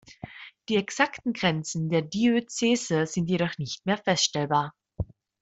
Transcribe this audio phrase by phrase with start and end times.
[0.67, 4.73] Die exakten Grenzen der Diözese sind jedoch nicht mehr feststellbar.